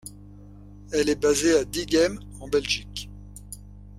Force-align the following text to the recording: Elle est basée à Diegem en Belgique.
Elle 0.93 1.09
est 1.09 1.21
basée 1.21 1.53
à 1.55 1.63
Diegem 1.63 2.19
en 2.39 2.47
Belgique. 2.47 3.07